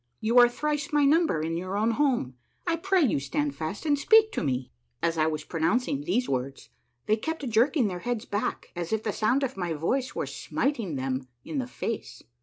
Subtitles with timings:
[0.19, 2.33] You are thrice my number and in your own home.
[2.65, 4.71] I pray you stand fast and speak to me!"
[5.03, 6.71] As I was pronouncing these words,
[7.05, 10.95] they kept jerking their heads back as if the sound of my voice were smiting
[10.95, 12.23] them in the face.